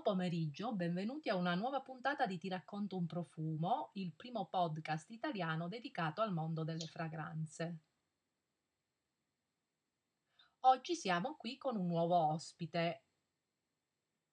[0.00, 5.10] Buon pomeriggio, benvenuti a una nuova puntata di Ti racconto un profumo, il primo podcast
[5.10, 7.80] italiano dedicato al mondo delle fragranze.
[10.60, 13.04] Oggi siamo qui con un nuovo ospite,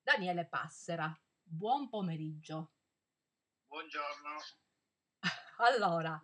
[0.01, 1.13] Daniele Passera.
[1.43, 2.71] Buon pomeriggio.
[3.67, 4.39] Buongiorno.
[5.57, 6.17] Allora,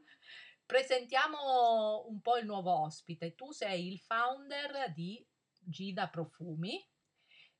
[0.66, 3.35] presentiamo un po' il nuovo ospite.
[3.35, 5.21] Tu sei il founder di
[5.60, 6.82] Gida Profumi,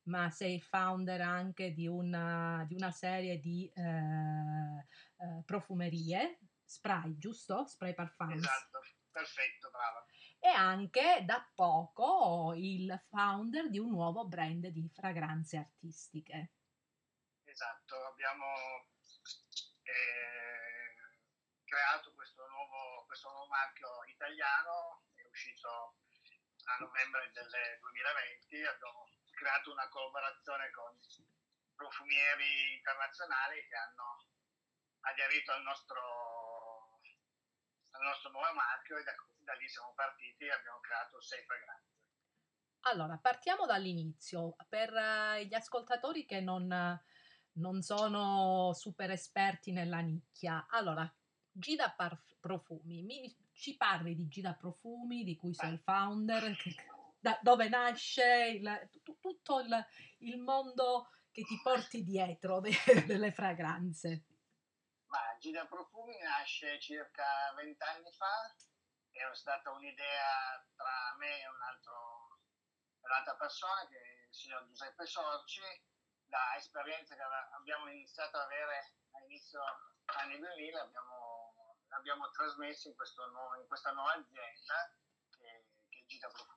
[0.04, 7.16] ma sei il founder anche di una, di una serie di eh, eh, profumerie, spray,
[7.16, 7.66] giusto?
[7.66, 8.34] Spray parfums.
[8.34, 10.04] Esatto, perfetto, brava.
[10.38, 16.52] E anche da poco il founder di un nuovo brand di fragranze artistiche.
[17.44, 18.44] Esatto, abbiamo
[19.84, 20.94] eh,
[21.64, 25.96] creato questo nuovo, questo nuovo marchio italiano, è uscito
[26.64, 27.48] a novembre del
[27.80, 29.08] 2020, abbiamo
[29.44, 30.96] creato una collaborazione con
[31.76, 34.24] profumieri internazionali che hanno
[35.00, 36.00] aderito al nostro,
[37.90, 39.12] al nostro nuovo marchio e da,
[39.44, 41.92] da lì siamo partiti e abbiamo creato sei fragranze.
[42.86, 44.56] Allora, partiamo dall'inizio.
[44.66, 46.68] Per uh, gli ascoltatori che non,
[47.52, 51.04] non, sono super esperti nella nicchia, allora,
[51.50, 56.74] Gida Parf- Profumi, mi, ci parli di Gida Profumi, di cui sei il founder, che,
[57.24, 59.86] da dove nasce il, tutto il,
[60.18, 62.76] il, mondo che ti porti dietro de-
[63.08, 64.26] delle fragranze.
[65.06, 67.24] Ma Gida Profumi nasce circa
[67.56, 68.54] vent'anni fa,
[69.10, 72.40] è stata un'idea tra me e un altro,
[73.00, 75.62] un'altra persona, che il signor Giuseppe Sorci,
[76.26, 77.22] da esperienze che
[77.56, 79.62] abbiamo iniziato ad avere all'inizio
[80.20, 82.94] anni 2000, abbiamo, abbiamo trasmesso in,
[83.32, 84.92] nuovo, in, questa nuova azienda
[85.30, 86.53] che, che è Gida Profumi.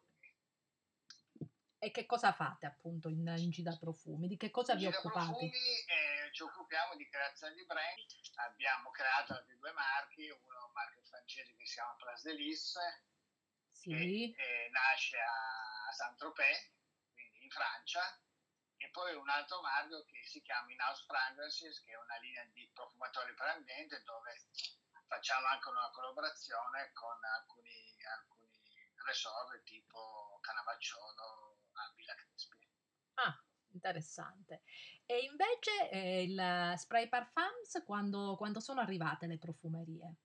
[1.79, 4.27] E che cosa fate appunto in, in Gida Profumi?
[4.27, 5.29] Di che cosa vi Gida occupate?
[5.29, 5.51] Profumi
[5.85, 7.99] eh, ci occupiamo di creazione di brand,
[8.35, 12.77] abbiamo creato altri due marchi, uno un marchio francese che si chiama Place de Lis,
[13.69, 13.89] sì.
[13.89, 16.73] che eh, nasce a Saint-Tropez,
[17.13, 18.19] quindi in Francia,
[18.77, 22.43] e poi un altro marchio che si chiama In House Fragrances, che è una linea
[22.53, 24.33] di profumatori per ambiente dove
[25.07, 28.37] facciamo anche una collaborazione con alcuni, alcuni
[29.05, 32.57] resort tipo Canavacciolo, a Villa Crespi.
[33.15, 33.43] Ah,
[33.73, 34.63] interessante.
[35.05, 40.15] E invece eh, il spray parfums quando, quando, sono arrivate le profumerie?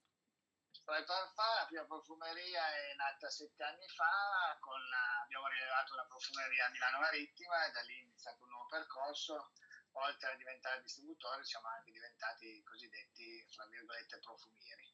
[0.71, 4.81] Spray parfum, la prima profumeria è nata sette anni fa, con,
[5.23, 9.53] abbiamo rilevato una profumeria a Milano Marittima e da lì è iniziato un nuovo percorso.
[9.95, 14.91] Oltre a diventare distributori siamo anche diventati cosiddetti, fra virgolette, profumieri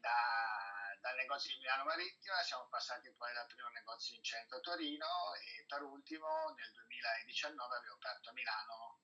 [0.00, 4.60] da, dal negozio di Milano Marittima, siamo passati poi dal primo negozio in centro a
[4.60, 9.00] Torino e per ultimo nel 2019 abbiamo aperto a Milano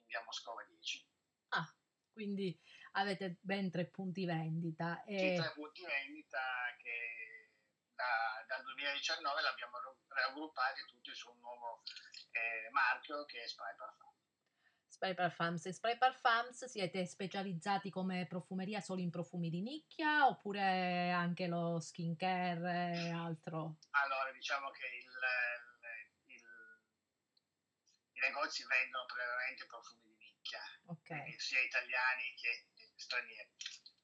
[0.00, 1.06] in via Moscova 10.
[1.50, 1.74] Ah,
[2.12, 2.58] quindi
[2.92, 5.02] avete ben tre punti vendita.
[5.04, 5.18] E...
[5.18, 6.40] Sì, tre punti vendita
[6.78, 7.50] che
[7.94, 9.78] da, dal 2019 l'abbiamo
[10.08, 11.82] raggruppati tutti su un nuovo
[12.30, 14.17] eh, marchio che è Spray Parfum.
[14.98, 15.64] Spray Parfums.
[15.66, 21.78] E Spray Parfums siete specializzati come profumeria solo in profumi di nicchia oppure anche lo
[21.78, 23.78] skincare e altro?
[23.90, 25.06] Allora, diciamo che il,
[26.34, 26.42] il,
[28.10, 31.38] i negozi vendono prevalentemente profumi di nicchia, okay.
[31.38, 32.66] sia italiani che
[32.96, 33.54] stranieri.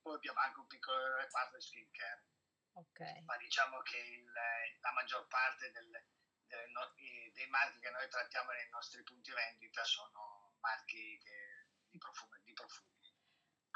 [0.00, 2.22] Poi abbiamo anche un piccolo reparto di skincare.
[2.71, 3.21] Okay.
[3.25, 4.31] Ma diciamo che il,
[4.78, 5.91] la maggior parte del,
[6.47, 12.41] del, dei marchi che noi trattiamo nei nostri punti vendita sono marchi che, di, profumi,
[12.42, 12.88] di profumi.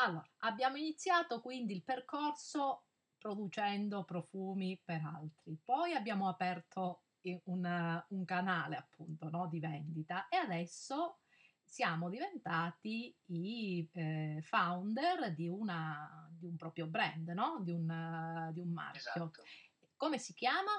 [0.00, 2.84] Allora, abbiamo iniziato quindi il percorso
[3.18, 7.02] producendo profumi per altri, poi abbiamo aperto
[7.44, 11.20] una, un canale appunto no, di vendita e adesso
[11.62, 17.60] siamo diventati i eh, founder di, una, di, un proprio brand, no?
[17.60, 19.00] di, un, di un marchio.
[19.00, 19.42] Esatto.
[19.96, 20.70] Come si chiama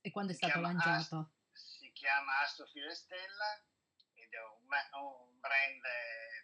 [0.00, 1.16] e quando è si stato lanciato?
[1.16, 3.64] Ast- si chiama Astrofile Stella
[4.36, 5.82] è un, un brand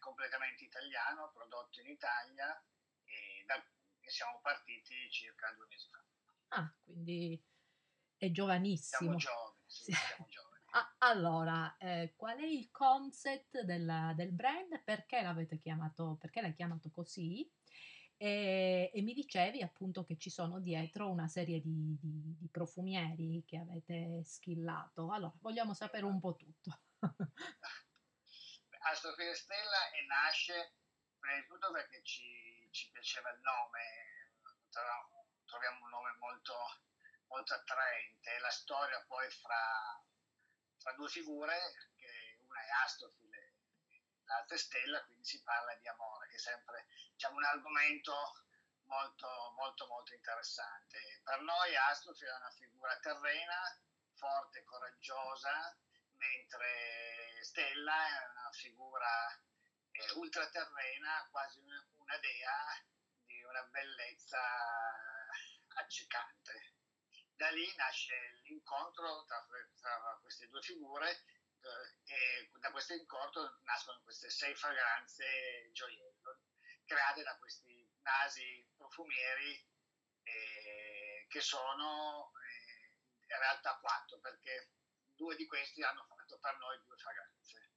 [0.00, 2.62] completamente italiano, prodotto in Italia
[3.05, 3.56] e, da,
[4.00, 6.05] e siamo partiti circa due mesi fa.
[6.61, 7.40] Ah, quindi
[8.17, 9.00] è giovanissimo.
[9.00, 9.93] Siamo giovani, sì, sì.
[9.93, 10.46] siamo giovani.
[10.70, 14.82] Ah, allora, eh, qual è il concept della, del brand?
[14.85, 17.50] Perché l'avete chiamato, perché l'hai chiamato così?
[18.19, 23.44] E, e, mi dicevi appunto che ci sono dietro una serie di, di, di profumieri
[23.46, 25.11] che avete skillato.
[25.11, 26.79] Allora, vogliamo sapere un po' tutto.
[28.91, 30.75] Astrofile Stella e nasce
[31.19, 34.33] prima di tutto perché ci, ci piaceva il nome,
[35.45, 36.55] troviamo un nome molto,
[37.27, 40.03] molto attraente, la storia poi fra,
[40.79, 43.39] fra due figure, che una è Astrofile
[44.29, 48.15] l'altra è stella, quindi si parla di amore, che è sempre diciamo, un argomento
[48.85, 51.21] molto, molto, molto interessante.
[51.25, 53.81] Per noi Astrofi è una figura terrena,
[54.15, 55.77] forte, coraggiosa,
[56.19, 59.41] mentre Stella è una figura
[59.91, 62.85] eh, ultraterrena, quasi una, dea
[63.25, 64.41] di una bellezza
[65.75, 66.75] accecante.
[67.35, 69.47] Da lì nasce l'incontro tra,
[69.81, 71.11] tra queste due figure
[71.61, 76.41] eh, e da questo incontro nascono queste sei fragranze gioiello
[76.88, 79.55] create da questi nasi profumieri
[80.23, 84.71] eh, che sono eh, in realtà quattro perché
[85.14, 87.70] due di questi hanno fatto per noi due fragranze.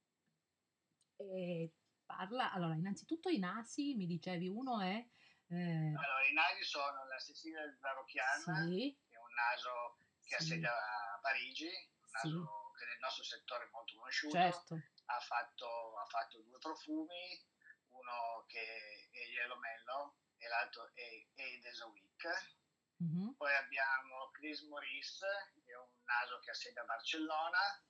[1.15, 1.71] E
[2.05, 5.07] parla, allora innanzitutto i nasi, mi dicevi uno è...
[5.47, 5.93] Eh...
[5.95, 8.97] Allora i nasi sono la Cecilia Varocchiana, sì.
[9.07, 10.35] che è un naso che sì.
[10.35, 12.79] assedia a Parigi, un naso sì.
[12.79, 14.75] che nel nostro settore è molto conosciuto, certo.
[15.05, 17.45] ha, fatto, ha fatto due profumi,
[17.89, 22.59] uno che è Yellow Mellow e l'altro è Aides Week.
[23.03, 23.31] Mm-hmm.
[23.33, 25.25] Poi abbiamo Chris Maurice,
[25.65, 27.83] che è un naso che ha sede a Barcellona,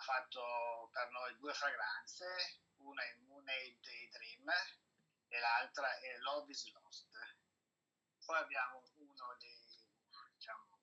[0.00, 2.24] ha fatto per noi due fragranze,
[2.78, 4.48] una è Moon Daydream
[5.28, 7.10] e l'altra è Love is Lost.
[8.24, 9.58] Poi abbiamo uno dei,
[10.32, 10.80] diciamo,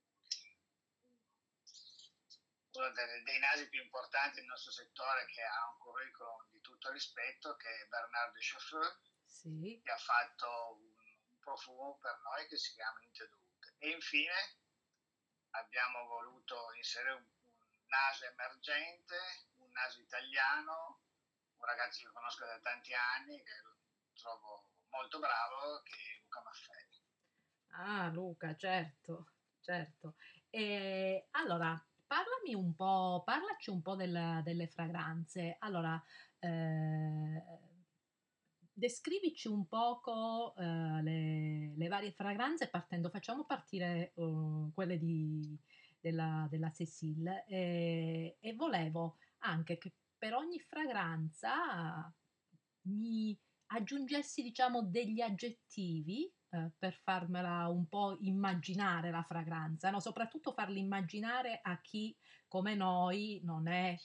[2.74, 6.92] uno dei, dei, nasi più importanti del nostro settore che ha un curriculum di tutto
[6.92, 9.82] rispetto, che è Bernard Chauffeur, sì.
[9.84, 13.74] che ha fatto un, un, profumo per noi che si chiama Intedut.
[13.80, 14.58] E infine
[15.52, 17.37] abbiamo voluto inserire un
[17.88, 19.16] naso emergente,
[19.58, 21.02] un naso italiano,
[21.58, 23.54] un ragazzo che conosco da tanti anni, che
[24.14, 26.88] trovo molto bravo, che è Luca Maffei.
[27.80, 30.16] Ah, Luca, certo, certo.
[30.50, 35.58] E allora, parlami un po', parlaci un po' del, delle fragranze.
[35.60, 36.02] Allora,
[36.40, 37.44] eh,
[38.78, 45.60] descrivici un poco eh, le, le, varie fragranze partendo, facciamo partire uh, quelle di,
[46.00, 52.14] della, della Cecil e, e volevo anche che per ogni fragranza
[52.84, 60.00] mi aggiungessi diciamo degli aggettivi eh, per farmela un po' immaginare la fragranza, no?
[60.00, 62.16] soprattutto farla immaginare a chi
[62.48, 63.98] come noi non è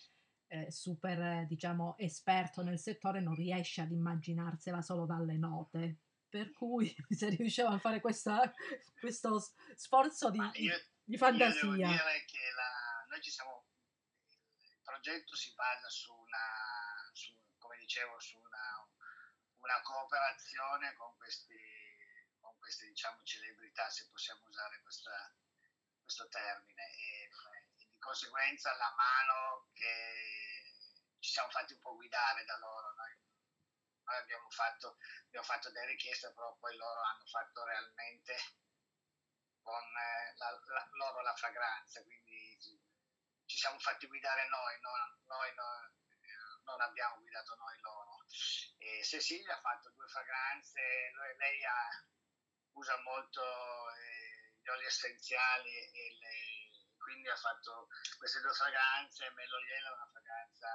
[0.48, 6.00] eh, super, diciamo, esperto nel settore, non riesce ad immaginarsela solo dalle note.
[6.28, 8.52] Per cui se riusciamo a fare questa,
[8.98, 9.40] questo
[9.74, 10.74] sforzo di, io,
[11.04, 11.60] di fantasia.
[11.62, 13.66] Io devo dire che la, noi ci siamo,
[14.60, 18.88] il progetto si basa su una, su, come dicevo, su una,
[19.58, 21.72] una cooperazione con questi
[22.62, 25.34] queste diciamo, celebrità, se possiamo usare questa,
[26.00, 30.72] questo termine, e, e, di conseguenza la mano che
[31.18, 32.94] ci siamo fatti un po' guidare da loro.
[32.94, 33.18] Noi,
[34.04, 34.96] noi abbiamo, fatto,
[35.26, 38.36] abbiamo fatto delle richieste, però poi loro hanno fatto realmente
[39.62, 42.58] con eh, la, la, loro la fragranza, quindi
[43.46, 45.94] ci siamo fatti guidare noi, non, noi non,
[46.64, 48.18] non abbiamo guidato noi loro.
[48.78, 50.80] E Cecilia ha fatto due fragranze,
[51.38, 51.88] lei ha
[52.74, 59.88] usa molto eh, gli oli essenziali e le, quindi ha fatto queste due fragranze, Meloliela
[59.88, 60.68] è una fragranza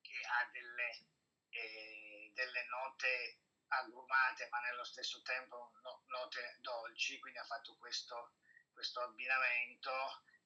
[0.00, 1.06] che ha delle,
[1.50, 3.41] eh, delle note
[3.80, 8.34] agrumate ma nello stesso tempo no, note dolci, quindi ha fatto questo,
[8.72, 9.90] questo abbinamento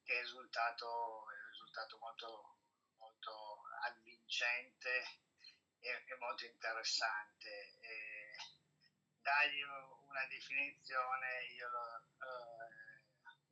[0.02, 2.59] che è risultato, è risultato molto,
[2.99, 5.21] molto avvincente
[5.80, 7.76] e, e molto interessante.
[7.80, 8.37] E
[9.21, 12.06] dargli una definizione io lo,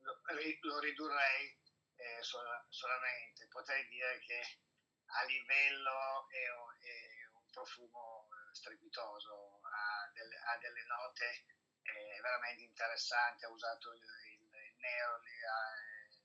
[0.03, 0.21] lo,
[0.61, 1.59] lo ridurrei
[1.97, 4.59] eh, sol- solamente, potrei dire che
[5.07, 8.24] a livello è, è un profumo
[8.55, 11.45] strepitoso, ha delle, ha delle note
[11.83, 15.21] eh, veramente interessanti, ha usato il, il, il nero,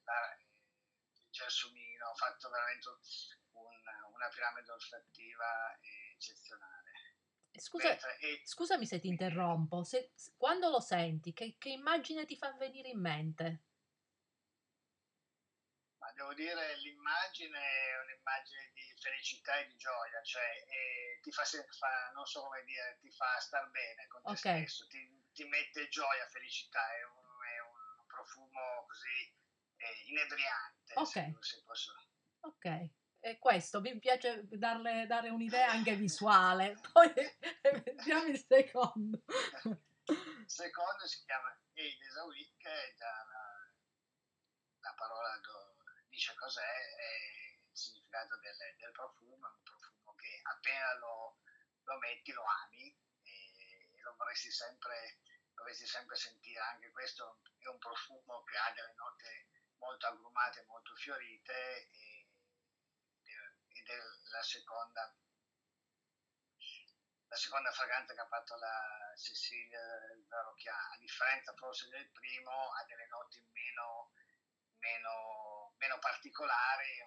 [0.05, 3.73] la, il gelsomino, ha fatto veramente un,
[4.13, 5.77] una piramide olfattiva
[6.15, 6.91] eccezionale.
[7.51, 7.97] Scusa,
[8.43, 13.01] scusami se ti interrompo, se, quando lo senti, che, che, immagine ti fa venire in
[13.01, 13.63] mente?
[16.19, 22.11] Devo dire, l'immagine è un'immagine di felicità e di gioia, cioè eh, ti fa, fa,
[22.13, 24.67] non so come dire, ti fa star bene con te okay.
[24.67, 24.99] stesso, ti,
[25.31, 27.23] ti, mette gioia, felicità, è un,
[27.55, 29.33] è un profumo così
[29.77, 31.07] eh, inebriante, Ok.
[31.07, 31.93] se, se posso.
[32.41, 32.89] Ok
[33.21, 36.77] e questo mi piace darle, dare un'idea anche visuale.
[36.91, 37.13] Poi
[37.61, 39.23] vediamo il secondo.
[39.25, 39.77] Il
[40.47, 43.71] secondo si chiama Aides a Week, già la,
[44.79, 45.68] la parola do,
[46.09, 51.39] dice cos'è, è il significato del, del, profumo, è un profumo che appena lo,
[51.83, 52.89] lo metti lo ami
[53.23, 53.31] e,
[53.93, 55.19] e lo vorresti sempre,
[55.53, 56.59] vorresti sempre sentire.
[56.59, 59.47] Anche questo è un profumo che ha delle note
[59.77, 62.27] molto agrumate, molto fiorite e,
[63.23, 63.97] ed è
[64.31, 65.13] la seconda
[67.29, 69.79] la seconda fragranza che ha fatto la Cecilia
[70.27, 74.11] Verocchia, a differenza forse del primo, ha delle note meno,
[74.79, 77.03] meno, meno particolari,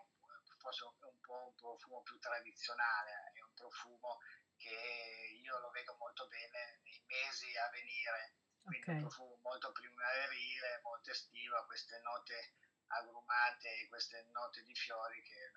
[0.59, 4.19] forse è un po' un profumo più tradizionale, è un profumo
[4.57, 8.95] che io lo vedo molto bene nei mesi a venire, quindi okay.
[8.97, 12.55] un profumo molto primaverile, molto estivo, queste note
[12.87, 15.51] agrumate, queste note di fiori che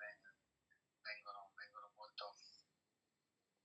[1.02, 2.34] vengono, vengono molto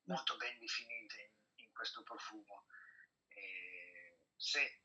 [0.06, 2.66] molto ben definite in, in questo profumo.
[4.36, 4.82] Se,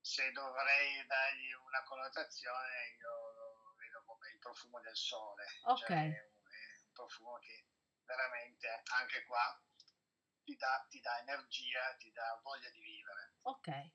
[0.00, 3.43] se, dovrei dargli una connotazione, io
[4.44, 5.44] profumo del sole.
[5.64, 5.86] Ok.
[5.86, 7.66] Cioè è, un, profumo che
[8.04, 8.68] veramente
[9.00, 9.60] anche qua
[10.44, 13.34] ti dà, ti dà energia, ti dà voglia di vivere.
[13.42, 13.90] Ok.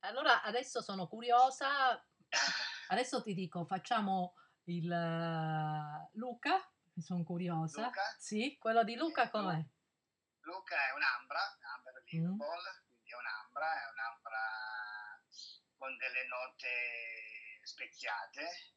[0.00, 2.04] Allora adesso sono curiosa,
[2.88, 4.34] adesso ti dico, facciamo
[4.64, 7.86] il uh, Luca sono curiosa.
[7.86, 8.16] Luca?
[8.18, 9.64] Sì, quello di Luca com'è?
[10.40, 12.86] Luca è un'ambra, Amber Liverpool, mm.
[12.86, 14.40] quindi è un'ambra, è un'ambra
[15.78, 18.72] con delle note speziate.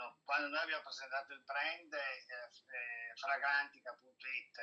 [0.00, 4.56] No, quando noi abbiamo presentato il brand eh, eh, fragrantica.it,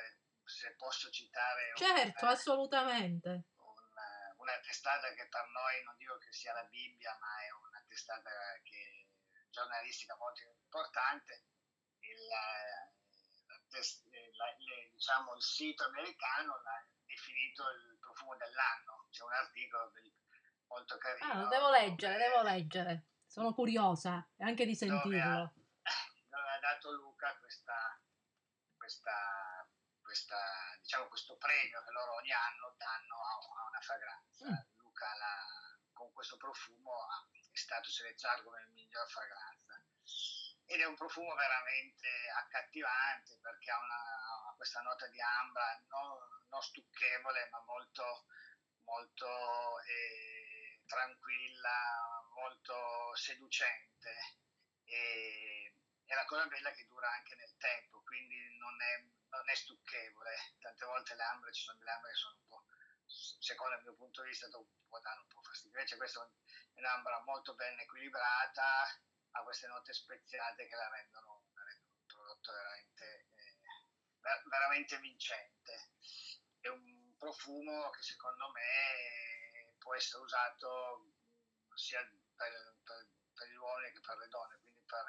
[0.43, 1.73] se posso citare...
[1.75, 3.29] Certo, un, assolutamente.
[3.29, 7.83] Una, una testata che per noi non dico che sia la Bibbia, ma è una
[7.87, 8.31] testata
[8.63, 9.09] che,
[9.51, 11.45] giornalistica molto importante
[11.99, 12.89] il, la,
[14.57, 19.05] le, diciamo, il sito americano l'ha definito il profumo dell'anno.
[19.11, 19.91] C'è un articolo
[20.67, 21.31] molto carino.
[21.31, 23.05] Ah, lo devo leggere, devo leggere.
[23.27, 25.53] Sono curiosa anche di sentirlo.
[26.31, 27.99] Dove ha, dato Luca questa,
[28.75, 29.67] questa,
[30.01, 30.37] questa,
[30.81, 34.49] diciamo, questo premio che loro ogni anno danno a, a una fragranza.
[34.49, 34.81] Mm.
[34.81, 37.07] Luca la, con questo profumo
[37.51, 39.81] è stato selezionato come il miglior fragranza
[40.67, 46.17] ed è un profumo veramente accattivante perché ha, una, questa nota di ambra non,
[46.49, 48.25] non stucchevole ma molto,
[48.83, 50.36] molto eh,
[50.87, 54.09] tranquilla, molto seducente
[54.85, 55.73] e,
[56.05, 59.55] e, la cosa bella è che dura anche nel tempo, quindi non è, non è
[59.55, 60.55] stucchevole.
[60.59, 62.65] Tante volte le ambre, ci sono delle ambre che sono un po',
[63.05, 65.77] secondo il mio punto di vista, po' danno un po' fastidio.
[65.77, 68.99] Invece questa è un'ambra molto ben equilibrata,
[69.31, 75.91] ha queste note speziate che la rendono, la rendono un prodotto veramente, eh, veramente vincente.
[76.59, 79.36] È un profumo che secondo me
[79.87, 81.15] può essere usato
[81.75, 82.03] sia
[82.35, 82.51] per,
[82.83, 85.05] per, per gli uomini che per le donne, quindi per,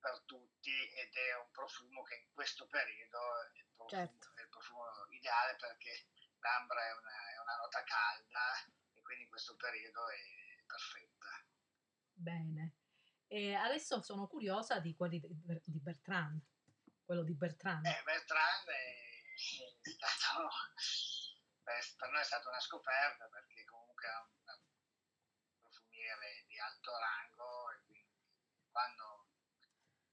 [0.00, 4.32] per, tutti ed è un profumo che in questo periodo è il profumo, certo.
[4.34, 6.08] è il profumo ideale perché
[6.40, 11.46] l'ambra è una, è una nota calda e quindi in questo periodo è perfetta.
[12.14, 12.74] Bene.
[13.28, 16.42] E adesso sono curiosa di quelli di Bertrand,
[17.04, 17.86] quello di Bertrand.
[17.86, 19.22] Eh, Bertrand è,
[19.82, 20.48] è stato,
[21.96, 27.80] per noi è stata una scoperta perché comunque è un profumiere di alto rango e
[27.84, 28.06] quindi
[28.70, 29.26] quando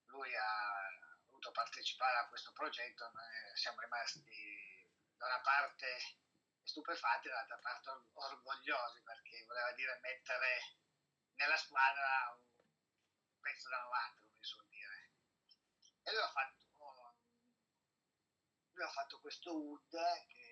[0.05, 0.89] lui ha
[1.27, 6.17] voluto partecipare a questo progetto noi siamo rimasti da una parte
[6.63, 10.77] stupefatti dall'altra parte orgogliosi perché voleva dire mettere
[11.35, 15.11] nella squadra un pezzo da 90, come si dire.
[16.03, 17.15] E lui ha fatto,
[18.73, 19.89] lui ha fatto questo wood
[20.27, 20.42] che,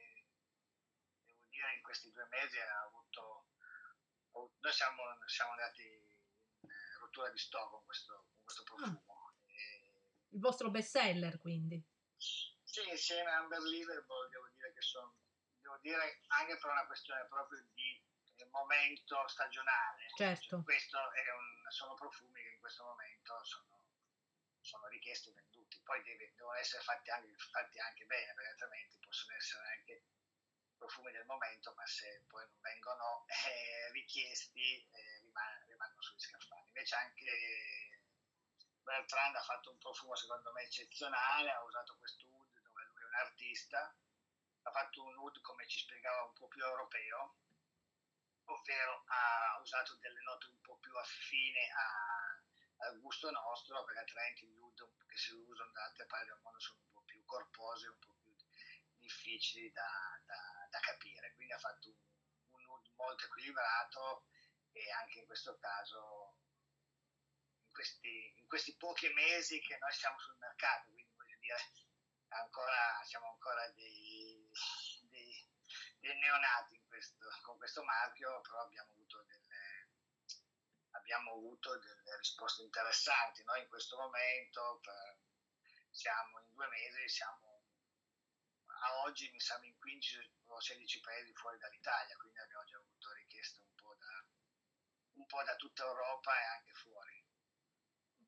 [1.62, 3.48] dire, in questi due mesi ha avuto...
[4.32, 9.04] Noi siamo, siamo andati in rottura di stock con questo, con questo profumo.
[9.08, 9.34] Ah.
[10.30, 11.84] Il vostro best seller, quindi?
[12.16, 15.18] Sì, insieme a Amber Liverpool devo dire che sono,
[15.60, 18.02] devo dire anche per una questione proprio di
[18.52, 20.08] momento stagionale.
[20.16, 20.64] Certo.
[20.64, 23.86] Cioè, un, sono profumi che in questo momento sono,
[24.62, 25.82] sono richiesti e venduti.
[25.84, 30.04] Poi deve, devono essere fatti anche, fatti anche bene, perché altrimenti possono essere anche
[30.82, 36.66] profumi del momento, ma se poi non vengono eh, richiesti eh, riman- rimangono sugli scaffali.
[36.66, 38.02] Invece anche
[38.82, 43.06] Bertrand ha fatto un profumo secondo me eccezionale, ha usato questo wood dove lui è
[43.06, 43.96] un artista,
[44.64, 47.36] ha fatto un wood come ci spiegava un po' più europeo,
[48.46, 54.48] ovvero ha usato delle note un po' più affine a, al gusto nostro, perché altrimenti
[54.48, 57.86] gli ud che si usano da altre parti del mondo sono un po' più corposi,
[57.86, 58.11] un po'
[59.12, 59.92] difficili da,
[60.26, 61.34] da, da capire.
[61.36, 62.00] Quindi ha fatto un,
[62.52, 64.26] un ud molto equilibrato
[64.72, 66.38] e anche in questo caso
[67.72, 71.58] questi, in questi pochi mesi che noi siamo sul mercato, quindi voglio dire,
[72.30, 74.50] ancora, siamo ancora dei,
[75.10, 75.50] dei,
[76.00, 79.90] dei neonati questo, con questo marchio, però abbiamo avuto delle,
[80.92, 83.44] abbiamo avuto delle risposte interessanti.
[83.44, 85.20] Noi in questo momento per,
[85.90, 87.51] siamo in due mesi, siamo
[88.82, 93.14] a oggi mi siamo in 15 o 16 paesi fuori dall'Italia, quindi abbiamo già avuto
[93.14, 94.26] richieste un po' da,
[95.14, 97.26] un po da tutta Europa e anche fuori.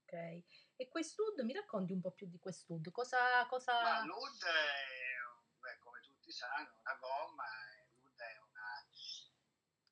[0.03, 0.43] Ok,
[0.75, 2.91] e Questwood, mi racconti un po' più di Questwood?
[2.91, 3.45] Cosa...
[3.47, 3.81] cosa...
[3.81, 5.15] Ma l'UD è,
[5.59, 7.45] beh, come tutti sanno, una gomma,
[7.97, 8.87] l'UD è una...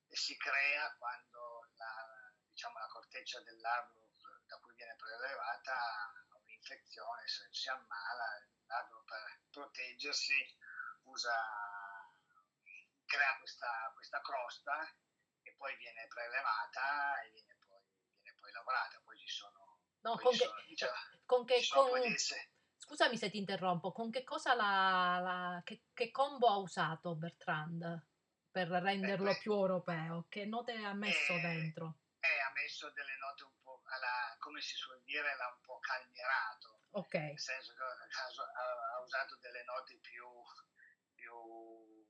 [0.08, 4.10] e si crea quando la, diciamo, la corteccia dell'albero
[4.46, 6.21] da cui viene prelevata
[6.72, 10.58] ha un'infezione, se si ammala, l'albero per proteggersi
[11.04, 11.36] usa,
[13.06, 14.96] crea questa, questa crosta
[15.42, 17.84] che poi viene prelevata e viene poi,
[18.22, 19.02] viene poi lavorata.
[19.04, 19.80] Poi ci sono...
[20.02, 20.94] No, con che, sono, diciamo,
[21.26, 22.02] con che con,
[22.78, 28.08] scusami se ti interrompo, con che cosa la, la che, che, combo ha usato Bertrand
[28.50, 30.26] per renderlo eh, più europeo?
[30.28, 32.00] Che note ha messo eh, dentro?
[32.20, 33.61] Eh, ha messo delle note un
[33.92, 36.82] alla, come si suol dire, l'ha un po' calmierato.
[36.92, 37.14] Ok.
[37.14, 40.28] Nel senso che ha, ha usato delle note più,
[41.14, 42.02] più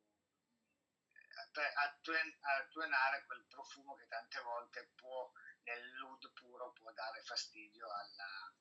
[1.51, 5.31] per attuenare quel profumo che tante volte può,
[5.63, 8.53] nell'ud puro può dare fastidio alla,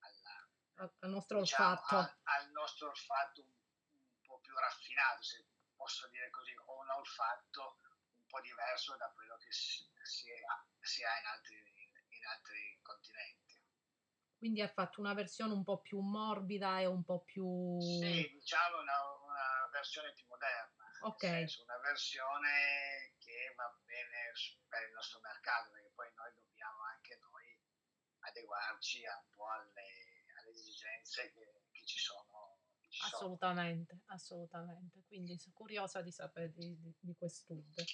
[0.00, 1.96] alla, al nostro diciamo, olfatto.
[1.96, 6.90] Al, al, nostro olfatto un, un, po' più raffinato, se posso dire così, o un
[6.90, 7.78] olfatto
[8.14, 11.67] un po' diverso da quello che si, si, ha, si ha in, altri,
[12.18, 13.56] in altri continenti.
[14.36, 17.80] Quindi ha fatto una versione un po' più morbida e un po' più...
[17.80, 21.20] Sì, diciamo una, una versione più moderna Ok.
[21.20, 24.32] Senso, una versione che va bene
[24.68, 27.56] per il nostro mercato, perché poi noi dobbiamo anche noi
[28.18, 32.58] adeguarci un po' alle, alle esigenze che, che, ci sono.
[32.80, 34.14] Che ci assolutamente, sono.
[34.14, 35.04] assolutamente.
[35.06, 37.84] Quindi sono curiosa di sapere di, di, di quest'UD.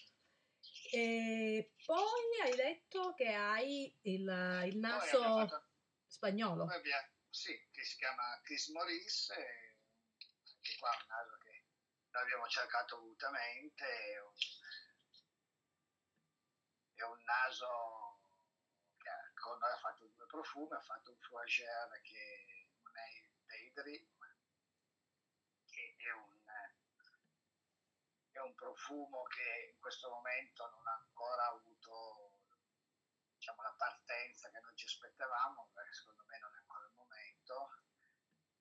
[0.97, 5.67] E poi hai detto che hai il, il naso fatto,
[6.07, 6.65] spagnolo.
[6.65, 11.39] Abbiamo, sì, che si chiama Chris Maurice, anche qua un naso
[12.15, 14.33] l'abbiamo cercato volutamente, è un,
[16.95, 18.21] è un naso
[18.97, 19.11] che
[19.43, 24.07] noi ha fatto due profumi, ha fatto un fougère che non è il Daydream,
[25.67, 26.34] che è un,
[28.35, 32.43] è un profumo che in questo momento non ha ancora avuto
[33.37, 37.55] diciamo, la partenza che noi ci aspettavamo, perché secondo me non è ancora il momento,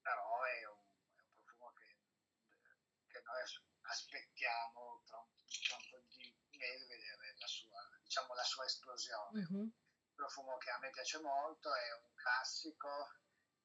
[0.01, 0.83] però è un
[3.23, 3.43] noi
[3.81, 9.39] aspettiamo tra un, tra un po' di mesi vedere la sua, diciamo, la sua esplosione.
[9.41, 9.61] Mm-hmm.
[9.61, 13.11] Un profumo che a me piace molto, è un classico,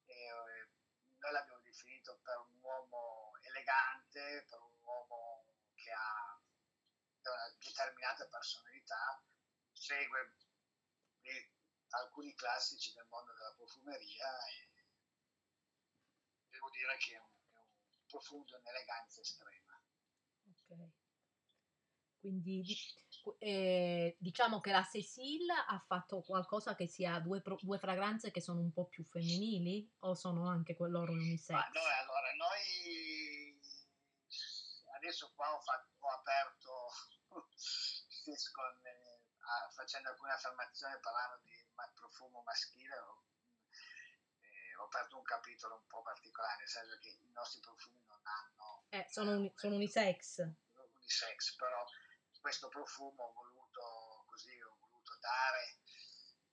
[0.05, 0.69] e, e
[1.19, 5.38] noi l'abbiamo definito per un uomo elegante, per un uomo
[5.89, 9.23] che ha una determinata personalità,
[9.73, 10.35] segue
[11.89, 14.69] alcuni classici del mondo della profumeria e
[16.49, 19.81] devo dire che è un profundo in eleganza estrema.
[20.51, 20.91] Ok.
[22.19, 22.65] Quindi
[23.39, 28.59] eh, diciamo che la Cecil ha fatto qualcosa che sia due, due, fragranze che sono
[28.59, 31.55] un po' più femminili o sono anche loro unisex?
[31.55, 33.57] Ma noi, allora, noi
[35.09, 36.71] adesso qua ho, fatto, ho aperto
[38.53, 39.21] con, eh,
[39.73, 41.57] facendo alcune affermazioni parlando di
[41.95, 43.27] profumo maschile, ho
[44.79, 48.85] ho aperto un capitolo un po' particolare, nel senso che i nostri profumi non hanno...
[48.89, 50.47] Eh, sono, un, sono unisex.
[50.73, 51.85] Unisex, però
[52.39, 55.79] questo profumo ho voluto così, ho voluto dare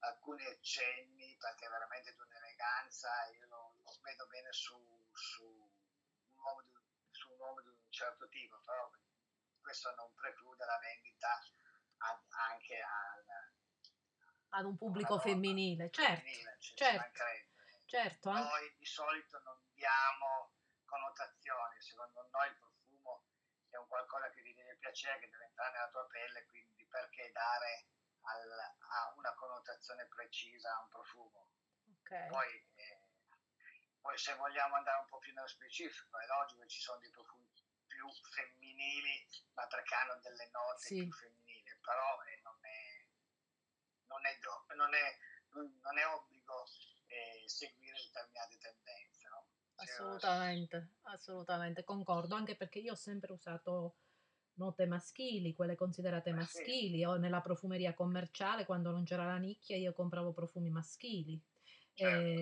[0.00, 4.74] alcuni accenni perché veramente di un'eleganza, io lo, lo vedo bene su,
[5.12, 6.72] su, un uomo di,
[7.12, 8.90] su un uomo di un certo tipo, però
[9.58, 11.40] questo non preclude la vendita
[11.96, 13.24] ad, anche al,
[14.50, 17.24] ad un pubblico femminile, certo, femminile, cioè, certo.
[17.86, 18.32] Certo.
[18.32, 20.52] Noi di solito non diamo
[20.84, 23.24] connotazioni, secondo noi il profumo
[23.70, 27.30] è un qualcosa che ti deve piacere, che deve entrare nella tua pelle, quindi perché
[27.32, 27.86] dare
[28.22, 31.48] al, a una connotazione precisa a un profumo?
[32.02, 32.28] Okay.
[32.28, 33.00] Poi, eh,
[34.00, 37.10] poi se vogliamo andare un po' più nello specifico, è logico che ci sono dei
[37.10, 37.55] profumi
[37.96, 39.24] più femminili,
[39.56, 41.00] ma perché hanno delle note sì.
[41.00, 43.08] più femminili, però eh, non, è,
[44.12, 44.32] non, è,
[44.76, 45.06] non, è,
[45.80, 46.64] non è obbligo
[47.08, 49.28] e seguire determinate tendenze.
[49.28, 49.46] No?
[49.76, 53.96] Assolutamente, assolutamente, concordo, anche perché io ho sempre usato
[54.56, 57.04] note maschili, quelle considerate maschili, sì.
[57.04, 61.42] o nella profumeria commerciale quando non c'era la nicchia io compravo profumi maschili.
[61.96, 62.36] Certo.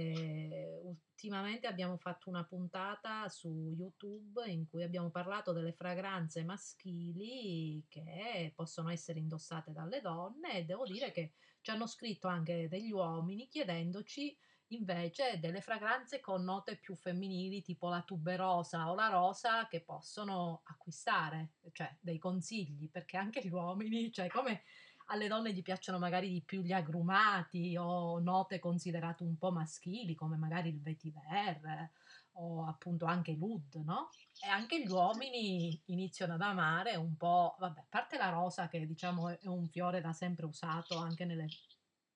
[0.83, 8.53] ultimamente abbiamo fatto una puntata su YouTube in cui abbiamo parlato delle fragranze maschili che
[8.55, 13.49] possono essere indossate dalle donne e devo dire che ci hanno scritto anche degli uomini
[13.49, 14.37] chiedendoci
[14.69, 20.63] invece delle fragranze con note più femminili tipo la tuberosa o la rosa che possono
[20.65, 24.63] acquistare, cioè dei consigli, perché anche gli uomini, cioè come
[25.07, 30.15] alle donne gli piacciono magari di più gli agrumati o note considerate un po' maschili
[30.15, 31.91] come magari il vetiver
[32.37, 34.09] o appunto anche l'oud, no?
[34.43, 38.87] E anche gli uomini iniziano ad amare un po', vabbè, a parte la rosa che
[38.87, 41.47] diciamo è un fiore da sempre usato anche nelle,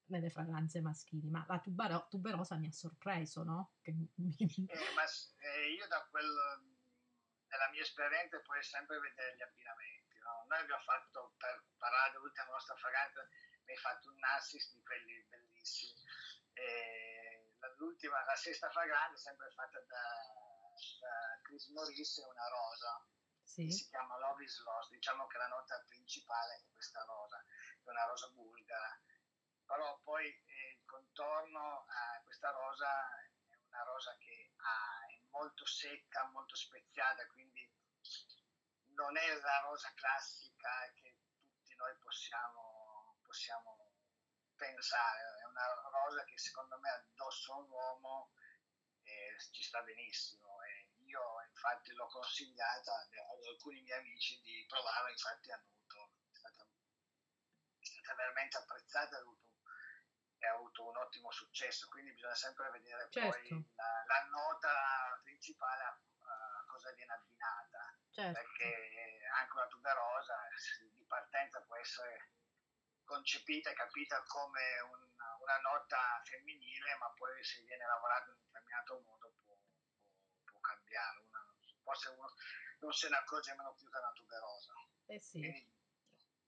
[0.07, 3.75] nelle fragranze maschili, ma la tubero, tuberosa mi ha sorpreso, no?
[3.81, 4.11] Che mi...
[4.17, 6.27] eh, ma eh, io da quel,
[7.49, 9.98] nella mia esperienza puoi sempre vedere gli abbinamenti?
[10.49, 13.21] Noi abbiamo fatto, per parlare dell'ultima nostra fragranza,
[13.65, 16.01] mi hai fatto un assist di quelli bellissimi.
[16.55, 20.05] E l'ultima, la sesta fragranza è sempre fatta da,
[21.01, 23.07] da Chris Morris, una rosa,
[23.43, 23.71] sì.
[23.71, 24.91] si chiama Love is Lost.
[24.91, 27.45] Diciamo che la nota principale è questa rosa,
[27.85, 29.01] è una rosa bulgara.
[29.67, 32.89] Però poi eh, il contorno a questa rosa
[33.21, 37.71] è una rosa che ha, è molto secca, molto speziata, quindi
[38.99, 41.15] non è la rosa classica che
[41.47, 43.95] tutti noi possiamo, possiamo
[44.57, 48.33] pensare, è una rosa che secondo me addosso a un uomo
[49.05, 50.63] eh, ci sta benissimo.
[50.65, 56.37] E io infatti l'ho consigliata ad alcuni miei amici di provarla, infatti hanno avuto, è
[56.37, 56.67] stata,
[57.79, 59.47] è stata veramente apprezzata e ha avuto,
[60.41, 63.31] ha avuto un ottimo successo, quindi bisogna sempre vedere certo.
[63.31, 68.41] poi la, la, nota principale a, a cosa viene abbinata certo.
[68.41, 70.35] perché anche una tuberosa
[70.91, 72.33] di partenza può essere
[73.05, 75.01] concepita e capita come un,
[75.41, 79.57] una nota femminile, ma poi se viene lavorata in un determinato modo può, può,
[80.45, 81.25] può cambiare.
[81.29, 81.41] Una,
[81.83, 82.35] forse uno
[82.81, 84.73] non se ne accorge meno più che una tuberosa.
[85.07, 85.41] Eh sì.
[85.41, 85.77] Quindi,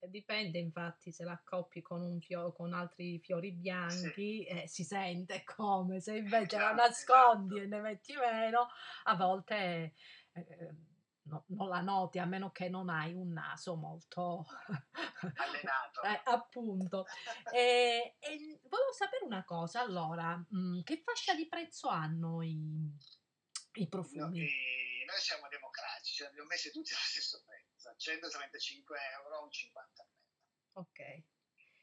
[0.01, 4.45] Dipende infatti se l'accoppi con, un fio- con altri fiori bianchi sì.
[4.45, 7.67] eh, si sente come, se invece esatto, la nascondi esatto.
[7.67, 8.67] e ne metti meno,
[9.03, 9.93] a volte
[10.33, 10.75] eh,
[11.23, 14.45] no, non la noti a meno che non hai un naso molto
[15.35, 16.01] allenato.
[16.05, 17.05] eh, appunto.
[17.53, 22.89] E, e, volevo sapere una cosa, allora, mh, mm, che fascia di prezzo hanno i,
[23.73, 24.39] i profumi?
[24.39, 29.51] No, e noi siamo democratici, cioè abbiamo messo tutti allo stesso prezzo, 135 euro un
[29.51, 30.05] 50
[30.73, 31.23] Ok.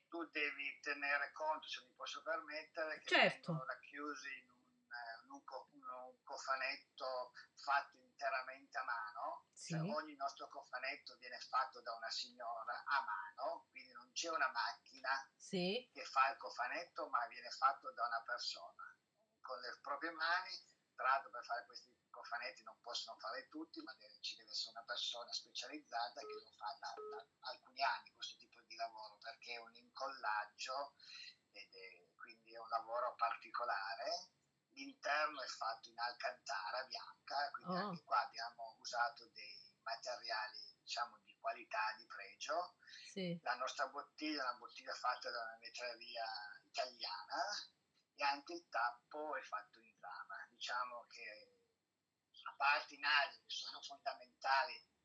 [0.09, 3.53] Tu devi tenere conto, se mi posso permettere, che certo.
[3.53, 4.48] vengono racchiusi
[5.33, 9.73] un, un cofanetto fatto interamente a mano, sì.
[9.73, 14.51] cioè ogni nostro cofanetto viene fatto da una signora a mano, quindi non c'è una
[14.51, 15.89] macchina sì.
[15.93, 18.97] che fa il cofanetto, ma viene fatto da una persona
[19.41, 20.67] con le proprie mani.
[20.95, 24.83] Tra l'altro per fare questi cofanetti non possono fare tutti, ma ci deve essere una
[24.83, 29.59] persona specializzata che lo fa da, da alcuni anni questo tipo di lavoro, perché è
[29.59, 30.95] un incollaggio
[31.53, 34.38] ed è quindi è un lavoro particolare
[34.79, 37.89] l'interno è fatto in alcantara bianca, quindi oh.
[37.89, 42.77] anche qua abbiamo usato dei materiali diciamo di qualità, di pregio.
[43.11, 43.39] Sì.
[43.43, 46.25] La nostra bottiglia è una bottiglia fatta da una vetreria
[46.63, 47.43] italiana
[48.15, 50.47] e anche il tappo è fatto in rama.
[50.51, 51.59] Diciamo che
[52.45, 54.97] a parte i nasi che sono fondamentali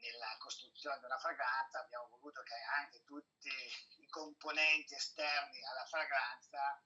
[0.00, 3.50] nella costruzione di una fragranza, abbiamo voluto che anche tutti
[3.98, 6.82] i componenti esterni alla fragranza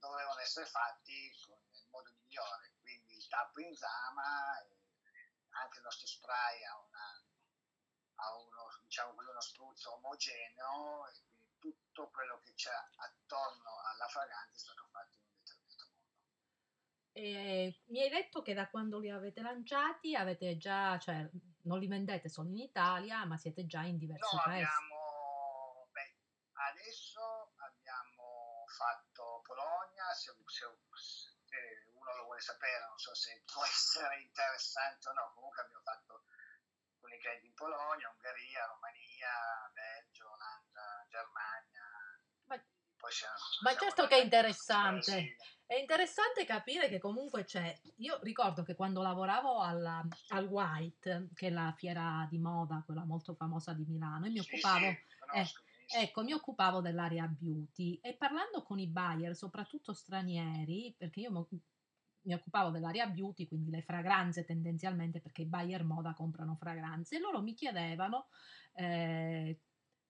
[0.00, 4.56] dovevano essere fatti il modo migliore, quindi il tappo in zama,
[5.50, 7.24] anche il nostro spray ha, una,
[8.16, 14.54] ha uno, diciamo, uno spruzzo omogeneo e quindi tutto quello che c'è attorno alla fragranza
[14.54, 16.08] è stato fatto in un determinato modo.
[17.12, 21.28] E mi hai detto che da quando li avete lanciati avete già, cioè
[21.62, 24.64] non li vendete solo in Italia, ma siete già in diversi no, paesi.
[24.64, 26.14] Abbiamo, beh,
[26.70, 27.09] adesso
[28.80, 30.64] fatto Polonia, se, se,
[30.96, 31.58] se,
[31.92, 36.24] uno lo vuole sapere, non so se può essere interessante o no, comunque abbiamo fatto
[36.96, 41.84] alcuni clienti in Polonia, Ungheria, Romania, Belgio, Olanda, Germania.
[42.48, 42.56] Ma,
[43.12, 45.36] siamo, ma siamo certo che è interessante.
[45.70, 47.72] È interessante capire che comunque c'è.
[47.98, 53.04] Io ricordo che quando lavoravo alla, al White, che è la fiera di moda, quella
[53.04, 54.86] molto famosa di Milano, e mi sì, occupavo.
[55.44, 61.48] Sì, Ecco, mi occupavo dell'area beauty e parlando con i buyer, soprattutto stranieri, perché io
[62.22, 67.18] mi occupavo dell'area beauty, quindi le fragranze tendenzialmente, perché i buyer moda comprano fragranze, e
[67.20, 68.28] loro mi chiedevano
[68.74, 69.60] eh,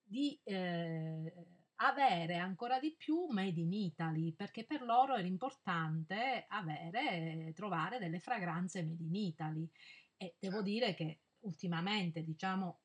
[0.02, 7.52] di eh, avere ancora di più made in Italy, perché per loro era importante avere,
[7.54, 9.70] trovare delle fragranze made in Italy.
[10.18, 10.62] E devo certo.
[10.62, 12.82] dire che ultimamente, diciamo,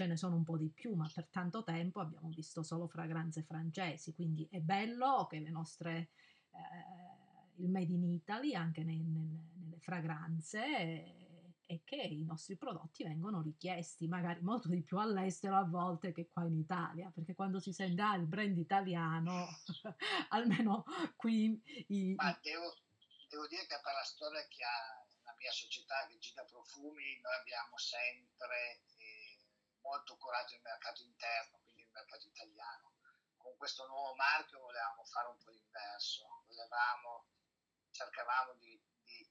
[0.00, 3.42] ce ne sono un po' di più, ma per tanto tempo abbiamo visto solo fragranze
[3.42, 6.08] francesi, quindi è bello che le nostre,
[6.52, 11.18] eh, il made in Italy anche nei, nelle, nelle fragranze
[11.66, 16.30] e che i nostri prodotti vengono richiesti magari molto di più all'estero a volte che
[16.32, 19.48] qua in Italia, perché quando si sente ah, il brand italiano,
[20.30, 20.82] almeno
[21.14, 21.60] qui...
[21.88, 22.74] I, Ma devo,
[23.28, 27.34] devo, dire che per la storia che ha la mia società, che Gita Profumi, noi
[27.38, 28.80] abbiamo sempre
[29.82, 32.92] molto curato il mercato interno, quindi il mercato italiano.
[33.36, 37.26] Con questo nuovo marchio volevamo fare un po' l'inverso, volevamo,
[37.90, 39.28] cercavamo di, di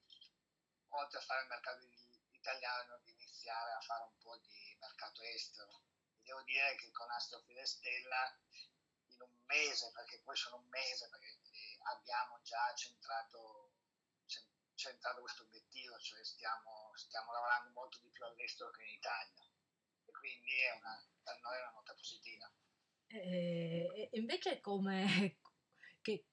[0.90, 1.88] oltre a fare il mercato
[2.32, 5.82] italiano di iniziare a fare un po' di mercato estero.
[6.14, 11.10] E devo dire che con Astrofile Stella in un mese, perché poi sono un mese,
[11.10, 13.74] perché eh, abbiamo già centrato,
[14.76, 19.49] centrato questo obiettivo, cioè stiamo, stiamo, lavorando molto di più all'estero che in Italia.
[20.10, 22.52] E quindi è una, per noi è una nota positiva.
[23.08, 25.38] E invece come,
[26.02, 26.26] che,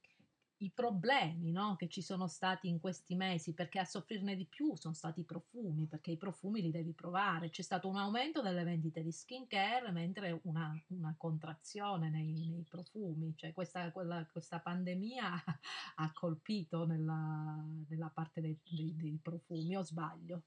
[0.59, 4.75] i problemi no, che ci sono stati in questi mesi, perché a soffrirne di più
[4.77, 7.51] sono stati i profumi, perché i profumi li devi provare.
[7.51, 13.35] C'è stato un aumento delle vendite di skincare, mentre una, una contrazione nei, nei, profumi.
[13.37, 15.45] Cioè questa, quella, questa, pandemia
[15.97, 20.43] ha colpito nella, nella parte dei, dei, dei, profumi, o sbaglio?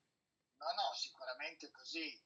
[0.57, 2.19] No, no, sicuramente così.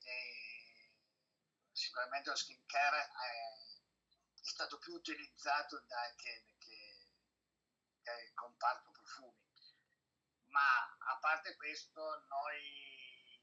[1.94, 9.38] Sicuramente lo skincare è, è stato più utilizzato da, che che è il comparto profumi.
[10.48, 13.40] Ma a parte questo, noi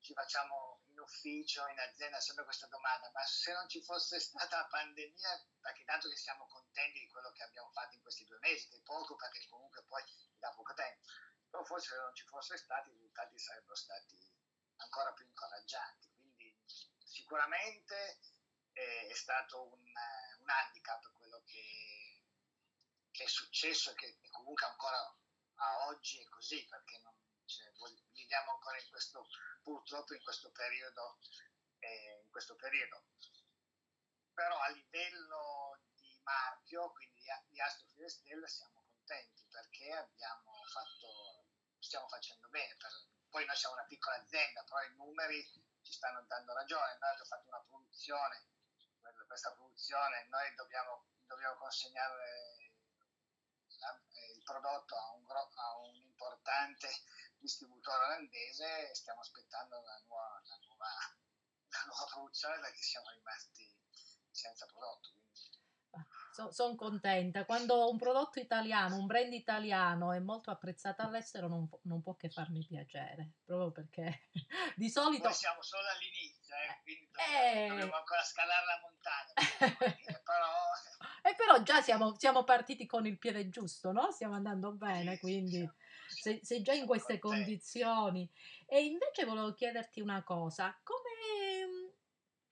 [0.00, 4.56] ci facciamo in ufficio, in azienda, sempre questa domanda, ma se non ci fosse stata
[4.56, 8.38] la pandemia, perché tanto che siamo contenti di quello che abbiamo fatto in questi due
[8.40, 10.02] mesi, che è poco perché comunque poi
[10.40, 11.06] da poco tempo,
[11.48, 14.18] però forse se non ci fosse stati i risultati sarebbero stati
[14.78, 16.11] ancora più incoraggianti.
[17.12, 18.20] Sicuramente
[18.72, 19.84] eh, è stato un,
[20.40, 22.02] un handicap quello che
[23.12, 27.70] che è successo e che comunque ancora a oggi è così, perché non, cioè,
[28.12, 29.28] viviamo ancora in questo,
[29.62, 31.18] purtroppo in questo periodo.
[31.78, 33.04] Eh, in questo periodo.
[34.32, 41.46] Però a livello di marchio, quindi di Astro Stella, siamo contenti perché abbiamo fatto,
[41.78, 42.74] stiamo facendo bene.
[42.76, 42.90] Per,
[43.28, 46.96] poi noi siamo una piccola azienda, però i numeri ci stanno dando ragione.
[46.98, 48.46] Noi abbiamo fatto una produzione,
[49.26, 52.70] questa produzione noi dobbiamo, dobbiamo consegnare
[54.34, 56.88] il prodotto a un, a un, importante
[57.38, 60.86] distributore olandese e stiamo aspettando la nuova, la nuova,
[61.68, 63.66] la nuova produzione perché siamo rimasti
[64.30, 65.21] senza prodotto.
[66.32, 67.44] Sono son contenta.
[67.44, 72.30] Quando un prodotto italiano, un brand italiano è molto apprezzato all'estero non, non può che
[72.30, 74.28] farmi piacere, proprio perché
[74.74, 75.24] di solito...
[75.24, 77.68] Noi siamo solo all'inizio, eh, quindi eh...
[77.68, 80.52] dobbiamo ancora scalare la montagna, però
[81.24, 84.10] e però già siamo, siamo, partiti con il piede giusto, no?
[84.10, 85.68] Stiamo andando bene, quindi
[86.06, 88.28] sei, sei già in queste condizioni.
[88.66, 91.01] E invece volevo chiederti una cosa, come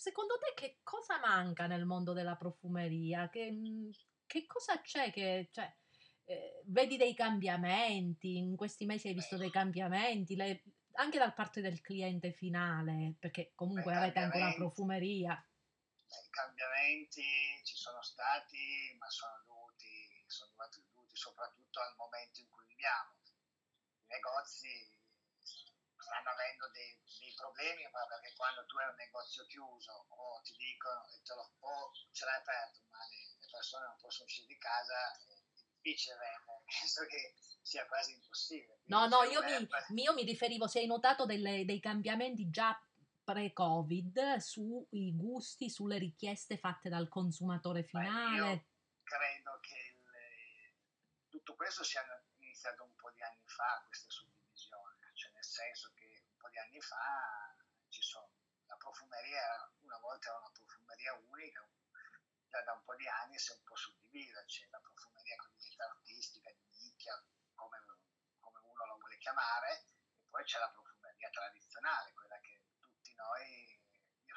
[0.01, 3.29] secondo te che cosa manca nel mondo della profumeria?
[3.29, 3.55] Che,
[4.27, 5.51] che cosa c'è che...
[5.53, 5.77] Cioè,
[6.25, 11.61] eh, vedi dei cambiamenti, in questi mesi hai visto dei cambiamenti, le, anche da parte
[11.61, 15.33] del cliente finale, perché comunque avete anche una profumeria.
[16.07, 17.23] I cambiamenti
[17.65, 20.53] ci sono stati, ma sono dovuti, sono
[20.95, 23.19] dovuti soprattutto al momento in cui viviamo.
[23.99, 25.00] I negozi
[26.01, 30.57] stanno avendo dei, dei, problemi, ma perché quando tu hai un negozio chiuso o ti
[30.57, 31.05] dicono
[31.37, 35.37] lo, o ce l'hai aperto, ma le, le, persone non possono uscire di casa, è
[35.81, 36.65] difficile vendere.
[36.65, 38.81] Penso che sia quasi impossibile.
[38.87, 42.79] no, no, io mi, io mi, riferivo, se hai notato delle, dei cambiamenti già
[43.23, 48.41] pre-Covid sui gusti, sulle richieste fatte dal consumatore finale?
[48.41, 48.65] Beh,
[49.05, 50.75] credo che le...
[51.29, 52.03] tutto questo sia
[52.39, 53.95] iniziato un po' di anni fa, nel
[55.61, 57.55] senso che un po' di anni fa
[57.88, 58.33] sono,
[58.64, 61.68] la profumeria una volta era una profumeria unica,
[62.49, 65.85] già da un po' di anni si è un po' suddivisa, c'è la profumeria cosiddetta
[65.85, 67.12] artistica, di nicchia,
[67.55, 67.77] come,
[68.40, 69.85] come uno la vuole chiamare,
[70.16, 72.62] e poi c'è la profumeria tradizionale, quella che
[73.16, 73.79] noi,
[74.25, 74.37] io,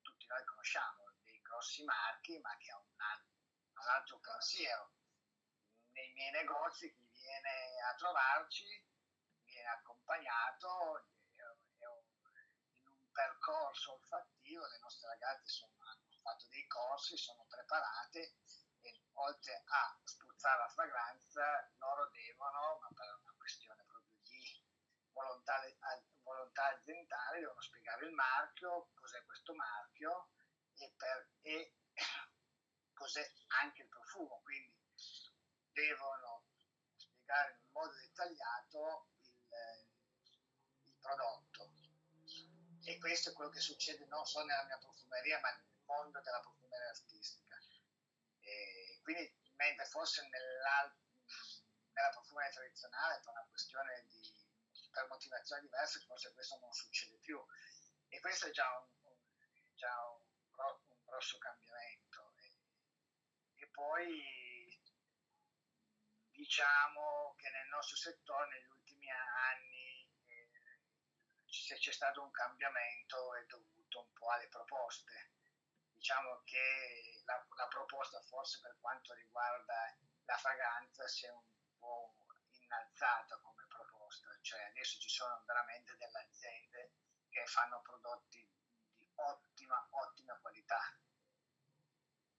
[0.00, 4.92] tutti noi conosciamo dei grossi marchi, ma che ha un, un altro pensiero.
[5.92, 8.92] Nei miei negozi chi viene a trovarci
[9.54, 17.46] viene accompagnato in un percorso olfattivo, le nostre ragazze sono, hanno fatto dei corsi, sono
[17.48, 18.34] preparate
[18.80, 24.60] e oltre a spruzzare la fragranza, loro devono, ma per una questione proprio di
[25.12, 25.62] volontà,
[26.22, 30.30] volontà aziendale, devono spiegare il marchio, cos'è questo marchio
[30.74, 31.76] e, per, e
[32.92, 33.24] cos'è
[33.62, 34.74] anche il profumo, quindi
[35.70, 36.42] devono
[36.96, 39.13] spiegare in modo dettagliato
[40.84, 41.72] il, prodotto.
[42.84, 46.40] E questo è quello che succede non solo nella mia profumeria, ma nel mondo della
[46.40, 47.56] profumeria artistica.
[48.40, 54.42] E quindi, mentre forse nella profumeria tradizionale, per una questione di
[54.94, 57.44] per motivazioni diverse, forse questo non succede più.
[58.08, 59.16] E questo è già un, un,
[59.74, 60.22] già un,
[60.88, 62.32] un grosso cambiamento.
[62.36, 64.80] E, e poi
[66.30, 68.70] diciamo che nel nostro settore negli
[69.04, 70.50] ultimi anni eh,
[71.44, 75.32] se c'è stato un cambiamento è dovuto un po' alle proposte.
[75.92, 81.42] Diciamo che la, la proposta forse per quanto riguarda la fragranza si è un
[81.78, 82.14] po'
[82.50, 86.92] innalzata come proposta, cioè adesso ci sono veramente delle aziende
[87.28, 88.46] che fanno prodotti
[88.96, 90.96] di ottima, ottima qualità,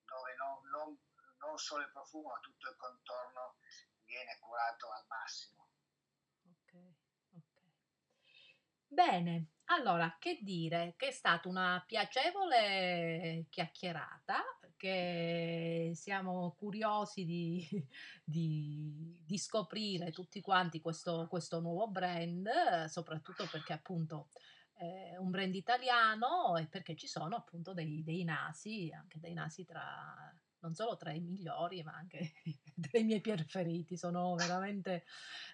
[0.06, 0.98] dove non, non,
[1.38, 3.58] non solo il profumo ma tutto il contorno
[4.04, 5.66] viene curato al massimo.
[6.48, 6.74] Ok,
[7.34, 7.56] ok.
[8.88, 10.94] Bene, allora che dire?
[10.98, 14.44] Che è stata una piacevole chiacchierata,
[14.78, 17.68] che siamo curiosi di,
[18.24, 24.30] di, di scoprire tutti quanti questo, questo nuovo brand, soprattutto perché appunto
[24.74, 29.66] è un brand italiano e perché ci sono appunto dei, dei nasi, anche dei nasi
[29.66, 30.34] tra
[30.66, 32.34] non solo tra i migliori, ma anche
[32.82, 33.98] tra i miei preferiti.
[33.98, 35.06] Sono veramente.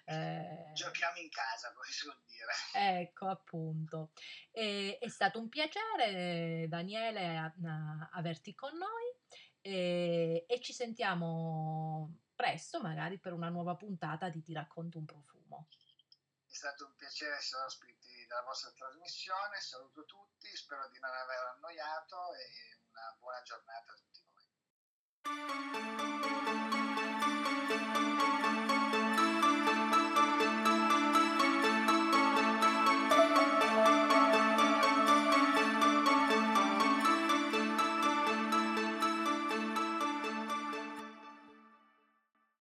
[0.06, 0.72] Eh...
[0.74, 3.00] Giochiamo in casa, come si vuol dire.
[3.00, 4.12] Ecco, appunto.
[4.50, 9.14] E, è stato un piacere, Daniele, a, a, averti con noi
[9.60, 15.68] e, e ci sentiamo presto, magari per una nuova puntata di Ti racconto un profumo.
[16.46, 21.54] È stato un piacere essere ospiti della vostra trasmissione, saluto tutti, spero di non aver
[21.54, 24.21] annoiato e una buona giornata a tutti.
[25.24, 25.46] Thank
[28.46, 28.51] you.